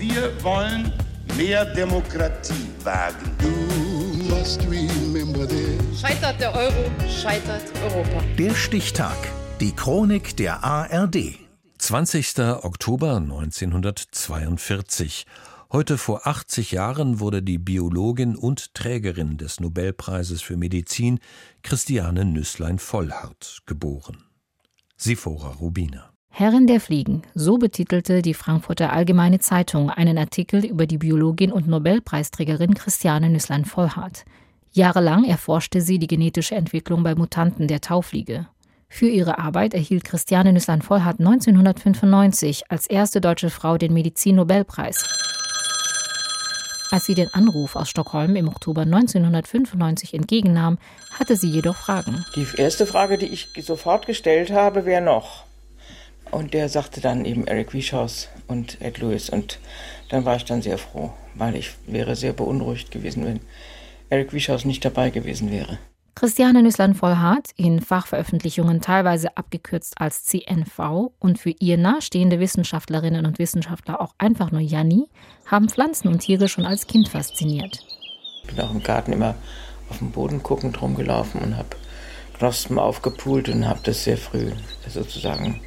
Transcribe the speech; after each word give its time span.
Wir 0.00 0.42
wollen 0.42 0.90
mehr 1.36 1.66
Demokratie 1.74 2.70
wagen. 2.82 3.36
Scheitert 5.94 6.40
der 6.40 6.54
Euro, 6.54 6.90
scheitert 7.06 7.64
Europa. 7.82 8.22
Der 8.38 8.54
Stichtag. 8.54 9.18
Die 9.60 9.72
Chronik 9.72 10.34
der 10.38 10.64
ARD. 10.64 11.34
20. 11.76 12.38
Oktober 12.38 13.16
1942. 13.16 15.26
Heute 15.70 15.98
vor 15.98 16.26
80 16.26 16.72
Jahren 16.72 17.20
wurde 17.20 17.42
die 17.42 17.58
Biologin 17.58 18.36
und 18.36 18.72
Trägerin 18.72 19.36
des 19.36 19.60
Nobelpreises 19.60 20.40
für 20.40 20.56
Medizin 20.56 21.20
Christiane 21.62 22.24
Nüsslein-Vollhardt 22.24 23.64
geboren. 23.66 24.24
Sifora 24.96 25.50
Rubina. 25.60 26.10
Herrin 26.32 26.66
der 26.66 26.80
Fliegen, 26.80 27.22
so 27.34 27.58
betitelte 27.58 28.22
die 28.22 28.34
Frankfurter 28.34 28.92
Allgemeine 28.92 29.40
Zeitung 29.40 29.90
einen 29.90 30.16
Artikel 30.16 30.64
über 30.64 30.86
die 30.86 30.96
Biologin 30.96 31.52
und 31.52 31.68
Nobelpreisträgerin 31.68 32.74
Christiane 32.74 33.28
Nüsslein-Vollhardt. 33.28 34.24
Jahrelang 34.72 35.24
erforschte 35.24 35.82
sie 35.82 35.98
die 35.98 36.06
genetische 36.06 36.54
Entwicklung 36.54 37.02
bei 37.02 37.14
Mutanten 37.14 37.66
der 37.66 37.80
Taufliege. 37.80 38.46
Für 38.88 39.08
ihre 39.08 39.38
Arbeit 39.38 39.74
erhielt 39.74 40.04
Christiane 40.04 40.52
Nüsslein-Vollhardt 40.52 41.18
1995 41.18 42.70
als 42.70 42.86
erste 42.86 43.20
deutsche 43.20 43.50
Frau 43.50 43.76
den 43.76 43.92
Medizin-Nobelpreis. 43.92 45.04
Als 46.92 47.04
sie 47.04 47.14
den 47.14 47.32
Anruf 47.34 47.76
aus 47.76 47.90
Stockholm 47.90 48.34
im 48.36 48.48
Oktober 48.48 48.82
1995 48.82 50.14
entgegennahm, 50.14 50.78
hatte 51.18 51.36
sie 51.36 51.50
jedoch 51.50 51.76
Fragen. 51.76 52.24
Die 52.34 52.46
erste 52.56 52.86
Frage, 52.86 53.18
die 53.18 53.26
ich 53.26 53.48
sofort 53.60 54.06
gestellt 54.06 54.50
habe, 54.50 54.86
wer 54.86 55.00
noch? 55.00 55.49
Und 56.30 56.54
der 56.54 56.68
sagte 56.68 57.00
dann 57.00 57.24
eben 57.24 57.46
Eric 57.46 57.72
Wieschaus 57.72 58.28
und 58.46 58.80
Ed 58.80 58.98
Lewis. 58.98 59.30
Und 59.30 59.58
dann 60.08 60.24
war 60.24 60.36
ich 60.36 60.44
dann 60.44 60.62
sehr 60.62 60.78
froh, 60.78 61.12
weil 61.34 61.56
ich 61.56 61.72
wäre 61.86 62.14
sehr 62.16 62.32
beunruhigt 62.32 62.90
gewesen, 62.90 63.24
wenn 63.24 63.40
Eric 64.10 64.32
Wieschaus 64.32 64.64
nicht 64.64 64.84
dabei 64.84 65.10
gewesen 65.10 65.50
wäre. 65.50 65.78
Christiane 66.16 66.62
Nüsslein-Vollhardt, 66.62 67.50
in 67.56 67.80
Fachveröffentlichungen 67.80 68.80
teilweise 68.80 69.36
abgekürzt 69.36 70.00
als 70.00 70.24
CNV 70.24 71.12
und 71.18 71.38
für 71.38 71.54
ihr 71.60 71.78
nahestehende 71.78 72.40
Wissenschaftlerinnen 72.40 73.24
und 73.24 73.38
Wissenschaftler 73.38 74.00
auch 74.00 74.14
einfach 74.18 74.50
nur 74.50 74.60
Janni, 74.60 75.08
haben 75.46 75.68
Pflanzen 75.68 76.08
und 76.08 76.18
Tiere 76.18 76.48
schon 76.48 76.66
als 76.66 76.86
Kind 76.86 77.08
fasziniert. 77.08 77.86
Ich 78.42 78.54
bin 78.54 78.60
auch 78.60 78.72
im 78.72 78.82
Garten 78.82 79.12
immer 79.12 79.34
auf 79.88 79.98
dem 79.98 80.10
Boden 80.10 80.42
guckend 80.42 80.82
rumgelaufen 80.82 81.40
und 81.40 81.56
habe 81.56 81.76
Knospen 82.36 82.78
aufgepult 82.78 83.48
und 83.48 83.66
habe 83.66 83.80
das 83.84 84.04
sehr 84.04 84.18
früh 84.18 84.50
sozusagen 84.88 85.60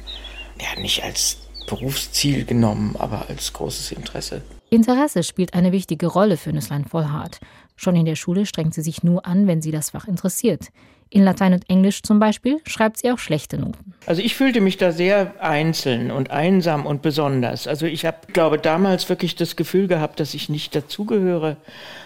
ja, 0.64 0.80
nicht 0.80 1.02
als 1.02 1.38
Berufsziel 1.68 2.44
genommen, 2.44 2.96
aber 2.98 3.28
als 3.28 3.52
großes 3.52 3.92
Interesse. 3.92 4.42
Interesse 4.70 5.22
spielt 5.22 5.54
eine 5.54 5.72
wichtige 5.72 6.06
Rolle 6.06 6.36
für 6.36 6.52
Nüsslein 6.52 6.84
Vollhardt. 6.84 7.40
Schon 7.76 7.96
in 7.96 8.04
der 8.04 8.16
Schule 8.16 8.46
strengt 8.46 8.74
sie 8.74 8.82
sich 8.82 9.02
nur 9.02 9.26
an, 9.26 9.46
wenn 9.46 9.62
sie 9.62 9.70
das 9.70 9.90
Fach 9.90 10.06
interessiert. 10.06 10.68
In 11.10 11.22
Latein 11.22 11.52
und 11.52 11.68
Englisch 11.70 12.02
zum 12.02 12.18
Beispiel 12.18 12.60
schreibt 12.66 12.98
sie 12.98 13.10
auch 13.12 13.18
schlechte 13.18 13.56
Noten. 13.58 13.94
Also 14.06 14.20
ich 14.20 14.34
fühlte 14.34 14.60
mich 14.60 14.78
da 14.78 14.90
sehr 14.90 15.34
einzeln 15.42 16.10
und 16.10 16.30
einsam 16.30 16.86
und 16.86 17.02
besonders. 17.02 17.68
Also 17.68 17.86
ich 17.86 18.04
habe, 18.04 18.18
glaube 18.32 18.58
damals 18.58 19.08
wirklich 19.08 19.36
das 19.36 19.54
Gefühl 19.54 19.86
gehabt, 19.86 20.18
dass 20.18 20.34
ich 20.34 20.48
nicht 20.48 20.74
dazugehöre 20.74 21.56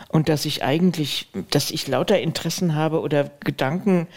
und 0.09 0.29
dass 0.29 0.45
ich 0.45 0.63
eigentlich, 0.63 1.29
dass 1.51 1.71
ich 1.71 1.89
lauter 1.89 2.21
Interessen 2.21 2.75
habe 2.75 3.01
oder 3.01 3.31
Gedanken, 3.41 4.09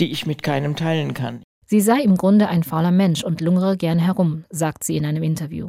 die 0.00 0.12
ich 0.12 0.24
mit 0.24 0.42
keinem 0.42 0.76
teilen 0.76 1.14
kann. 1.14 1.42
Sie 1.72 1.80
sei 1.80 2.02
im 2.02 2.18
Grunde 2.18 2.48
ein 2.48 2.64
fauler 2.64 2.90
Mensch 2.90 3.24
und 3.24 3.40
lungere 3.40 3.78
gern 3.78 3.98
herum, 3.98 4.44
sagt 4.50 4.84
sie 4.84 4.98
in 4.98 5.06
einem 5.06 5.22
Interview. 5.22 5.68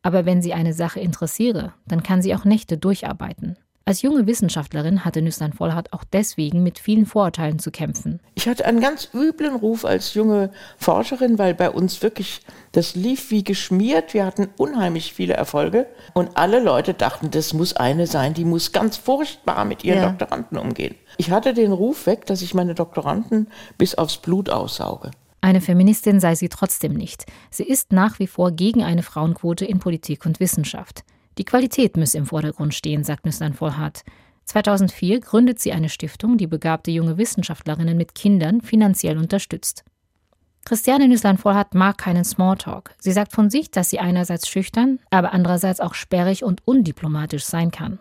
Aber 0.00 0.24
wenn 0.24 0.40
sie 0.40 0.54
eine 0.54 0.72
Sache 0.72 0.98
interessiere, 0.98 1.74
dann 1.86 2.02
kann 2.02 2.22
sie 2.22 2.34
auch 2.34 2.46
Nächte 2.46 2.78
durcharbeiten. 2.78 3.58
Als 3.84 4.00
junge 4.00 4.26
Wissenschaftlerin 4.26 5.04
hatte 5.04 5.20
Nüsslein 5.20 5.52
Vollhardt 5.52 5.92
auch 5.92 6.04
deswegen 6.10 6.62
mit 6.62 6.78
vielen 6.78 7.04
Vorurteilen 7.04 7.58
zu 7.58 7.70
kämpfen. 7.70 8.20
Ich 8.34 8.48
hatte 8.48 8.64
einen 8.64 8.80
ganz 8.80 9.10
üblen 9.12 9.54
Ruf 9.54 9.84
als 9.84 10.14
junge 10.14 10.52
Forscherin, 10.78 11.38
weil 11.38 11.52
bei 11.52 11.68
uns 11.68 12.00
wirklich 12.00 12.40
das 12.70 12.94
lief 12.94 13.30
wie 13.30 13.44
geschmiert. 13.44 14.14
Wir 14.14 14.24
hatten 14.24 14.48
unheimlich 14.56 15.12
viele 15.12 15.34
Erfolge 15.34 15.86
und 16.14 16.34
alle 16.38 16.60
Leute 16.60 16.94
dachten, 16.94 17.30
das 17.30 17.52
muss 17.52 17.76
eine 17.76 18.06
sein, 18.06 18.32
die 18.32 18.46
muss 18.46 18.72
ganz 18.72 18.96
furchtbar 18.96 19.66
mit 19.66 19.84
ihren 19.84 19.98
ja. 19.98 20.08
Doktoranden 20.08 20.56
umgehen. 20.56 20.94
Ich 21.18 21.30
hatte 21.30 21.52
den 21.52 21.72
Ruf 21.72 22.06
weg, 22.06 22.24
dass 22.24 22.40
ich 22.40 22.54
meine 22.54 22.74
Doktoranden 22.74 23.48
bis 23.76 23.96
aufs 23.96 24.16
Blut 24.16 24.48
aussauge. 24.48 25.10
Eine 25.42 25.60
Feministin 25.60 26.20
sei 26.20 26.36
sie 26.36 26.48
trotzdem 26.48 26.94
nicht. 26.94 27.26
Sie 27.50 27.64
ist 27.64 27.92
nach 27.92 28.18
wie 28.20 28.28
vor 28.28 28.52
gegen 28.52 28.82
eine 28.82 29.02
Frauenquote 29.02 29.66
in 29.66 29.80
Politik 29.80 30.24
und 30.24 30.40
Wissenschaft. 30.40 31.04
Die 31.36 31.44
Qualität 31.44 31.96
müsse 31.96 32.16
im 32.16 32.26
Vordergrund 32.26 32.74
stehen, 32.74 33.04
sagt 33.04 33.26
Nüsslein 33.26 33.52
Vollhardt. 33.52 34.04
2004 34.44 35.20
gründet 35.20 35.58
sie 35.58 35.72
eine 35.72 35.88
Stiftung, 35.88 36.38
die 36.38 36.46
begabte 36.46 36.90
junge 36.90 37.18
Wissenschaftlerinnen 37.18 37.96
mit 37.96 38.14
Kindern 38.14 38.60
finanziell 38.60 39.18
unterstützt. 39.18 39.84
Christiane 40.64 41.08
Nüsslein-Vollhardt 41.08 41.74
mag 41.74 41.98
keinen 41.98 42.24
Smalltalk. 42.24 42.94
Sie 42.98 43.10
sagt 43.10 43.32
von 43.32 43.50
sich, 43.50 43.72
dass 43.72 43.90
sie 43.90 43.98
einerseits 43.98 44.48
schüchtern, 44.48 45.00
aber 45.10 45.32
andererseits 45.32 45.80
auch 45.80 45.94
sperrig 45.94 46.44
und 46.44 46.62
undiplomatisch 46.64 47.44
sein 47.44 47.72
kann. 47.72 47.98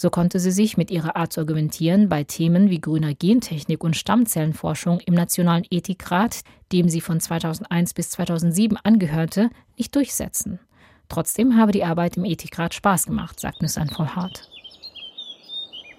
So 0.00 0.10
konnte 0.10 0.38
sie 0.38 0.52
sich 0.52 0.76
mit 0.76 0.92
ihrer 0.92 1.16
Art 1.16 1.32
zu 1.32 1.40
argumentieren 1.40 2.08
bei 2.08 2.22
Themen 2.22 2.70
wie 2.70 2.80
grüner 2.80 3.14
Gentechnik 3.14 3.82
und 3.82 3.96
Stammzellenforschung 3.96 5.00
im 5.00 5.14
Nationalen 5.14 5.64
Ethikrat, 5.72 6.42
dem 6.70 6.88
sie 6.88 7.00
von 7.00 7.18
2001 7.18 7.94
bis 7.94 8.10
2007 8.10 8.76
angehörte, 8.76 9.50
nicht 9.76 9.96
durchsetzen. 9.96 10.60
Trotzdem 11.08 11.56
habe 11.56 11.72
die 11.72 11.82
Arbeit 11.82 12.16
im 12.16 12.24
Ethikrat 12.24 12.74
Spaß 12.74 13.06
gemacht, 13.06 13.40
sagt 13.40 13.60
Nüssan 13.60 13.88
Vollhardt. 13.88 14.48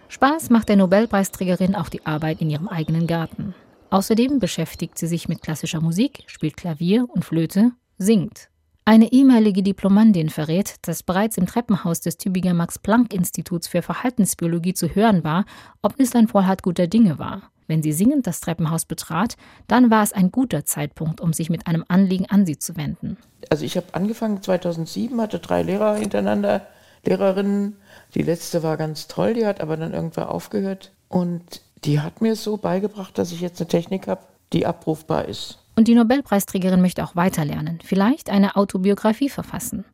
Spaß 0.07 0.49
macht 0.49 0.69
der 0.69 0.77
Nobelpreisträgerin 0.77 1.75
auch 1.75 1.89
die 1.89 2.05
Arbeit 2.05 2.39
in 2.39 2.49
ihrem 2.49 2.69
eigenen 2.69 3.05
Garten. 3.05 3.53
Außerdem 3.89 4.39
beschäftigt 4.39 4.97
sie 4.97 5.07
sich 5.07 5.27
mit 5.27 5.41
klassischer 5.41 5.81
Musik, 5.81 6.23
spielt 6.27 6.55
Klavier 6.55 7.05
und 7.09 7.25
Flöte, 7.25 7.73
singt. 7.97 8.49
Eine 8.89 9.11
ehemalige 9.11 9.61
Diplomandin 9.61 10.31
verrät, 10.31 10.77
dass 10.81 11.03
bereits 11.03 11.38
im 11.38 11.45
Treppenhaus 11.45 12.01
des 12.01 12.17
Tübinger 12.17 12.55
Max-Planck-Instituts 12.55 13.67
für 13.67 13.83
Verhaltensbiologie 13.83 14.73
zu 14.73 14.95
hören 14.95 15.23
war, 15.23 15.45
ob 15.83 16.00
Nüsslein 16.00 16.27
Vollhardt 16.27 16.63
guter 16.63 16.88
Dinge 16.88 17.19
war. 17.19 17.51
Wenn 17.67 17.83
sie 17.83 17.91
singend 17.91 18.25
das 18.25 18.41
Treppenhaus 18.41 18.85
betrat, 18.85 19.38
dann 19.67 19.91
war 19.91 20.01
es 20.01 20.11
ein 20.11 20.31
guter 20.31 20.66
Zeitpunkt, 20.66 21.22
um 21.22 21.33
sich 21.33 21.51
mit 21.51 21.67
einem 21.67 21.85
Anliegen 21.88 22.25
an 22.31 22.47
sie 22.47 22.57
zu 22.57 22.77
wenden. 22.77 23.17
Also 23.51 23.63
ich 23.63 23.77
habe 23.77 23.85
angefangen 23.91 24.41
2007, 24.41 25.21
hatte 25.21 25.38
drei 25.38 25.61
Lehrer 25.61 25.95
hintereinander, 25.95 26.66
Lehrerinnen. 27.06 27.75
Die 28.16 28.23
letzte 28.23 28.63
war 28.63 28.75
ganz 28.75 29.07
toll, 29.07 29.35
die 29.35 29.45
hat 29.45 29.61
aber 29.61 29.77
dann 29.77 29.94
irgendwann 29.94 30.29
aufgehört. 30.29 30.94
Und 31.09 31.44
die 31.83 32.00
hat 32.00 32.23
mir 32.23 32.35
so 32.35 32.57
beigebracht, 32.57 33.19
dass 33.19 33.31
ich 33.31 33.41
jetzt 33.41 33.61
eine 33.61 33.67
Technik 33.67 34.07
habe, 34.07 34.21
die 34.51 34.66
abrufbar 34.66 35.25
ist. 35.25 35.59
Und 35.79 35.88
die 35.88 35.95
Nobelpreisträgerin 35.95 36.81
möchte 36.81 37.06
auch 37.06 37.16
weiterlernen, 37.16 37.79
vielleicht 37.81 38.29
eine 38.29 38.57
Autobiografie 38.57 39.29
verfassen. 39.29 39.85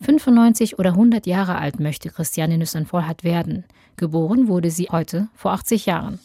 95 0.00 0.78
oder 0.78 0.90
100 0.90 1.26
Jahre 1.26 1.56
alt 1.56 1.80
möchte 1.80 2.10
Christiane 2.10 2.58
Nüssern-Vollhardt 2.58 3.24
werden. 3.24 3.64
Geboren 3.96 4.46
wurde 4.46 4.70
sie 4.70 4.90
heute 4.92 5.26
vor 5.34 5.50
80 5.50 5.86
Jahren. 5.86 6.20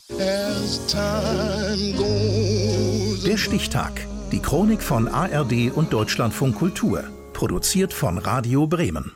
Der 3.25 3.37
Stichtag. 3.37 4.05
Die 4.31 4.39
Chronik 4.39 4.83
von 4.83 5.07
ARD 5.07 5.71
und 5.73 5.93
Deutschlandfunk 5.93 6.53
Kultur. 6.53 7.03
Produziert 7.33 7.93
von 7.93 8.19
Radio 8.19 8.67
Bremen. 8.67 9.13